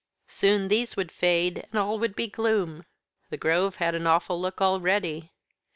Soon 0.25 0.67
these 0.67 0.97
would 0.97 1.11
fade, 1.11 1.59
and 1.69 1.77
all 1.79 1.99
would 1.99 2.15
be 2.15 2.27
gloom. 2.27 2.85
The 3.29 3.37
grove 3.37 3.75
had 3.75 3.93
an 3.93 4.07
awful 4.07 4.41
look 4.41 4.59
already. 4.59 5.29